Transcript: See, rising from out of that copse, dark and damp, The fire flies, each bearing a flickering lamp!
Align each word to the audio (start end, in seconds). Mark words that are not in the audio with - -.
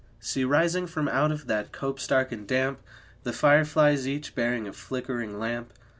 See, 0.19 0.43
rising 0.43 0.87
from 0.87 1.07
out 1.07 1.31
of 1.31 1.45
that 1.45 1.71
copse, 1.71 2.07
dark 2.07 2.31
and 2.31 2.47
damp, 2.47 2.79
The 3.21 3.31
fire 3.33 3.63
flies, 3.65 4.07
each 4.07 4.33
bearing 4.33 4.67
a 4.67 4.73
flickering 4.73 5.37
lamp! 5.37 5.73